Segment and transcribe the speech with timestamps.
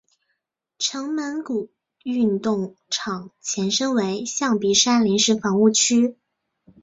[0.79, 1.69] 城门谷
[2.05, 6.17] 运动场前身为象鼻山临时房屋区。